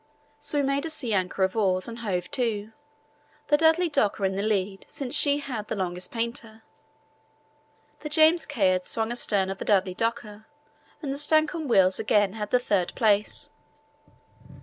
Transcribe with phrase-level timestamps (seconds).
[0.39, 2.71] So we made a sea anchor of oars and hove to,
[3.49, 6.63] the Dudley Docker in the lead, since she had the longest painter.
[7.99, 10.47] The James Caird swung astern of the Dudley Docker
[11.03, 13.51] and the Stancomb Wills again had the third place.